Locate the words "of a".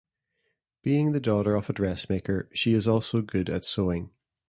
1.53-1.73